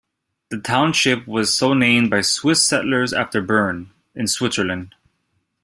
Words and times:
The 0.49 0.57
township 0.59 1.27
was 1.27 1.53
so 1.53 1.75
named 1.75 2.09
by 2.09 2.21
Swiss 2.21 2.65
settlers 2.65 3.13
after 3.13 3.39
Bern, 3.39 3.91
in 4.15 4.25
Switzerland. 4.27 4.95